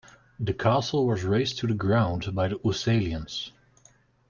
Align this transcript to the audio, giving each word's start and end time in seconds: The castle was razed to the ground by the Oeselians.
The 0.39 0.55
castle 0.55 1.05
was 1.05 1.21
razed 1.23 1.59
to 1.59 1.67
the 1.67 1.75
ground 1.75 2.33
by 2.33 2.47
the 2.47 2.57
Oeselians. 2.65 3.51